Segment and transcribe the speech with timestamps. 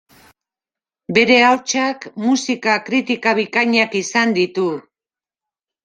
[1.17, 4.69] Bere ahotsak musika kritika bikainak izan ditu.